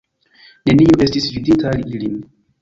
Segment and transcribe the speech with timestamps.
[0.69, 2.17] Neniu estis vidinta ilin.